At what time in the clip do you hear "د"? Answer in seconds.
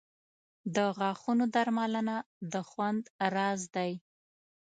0.75-0.77, 2.51-2.55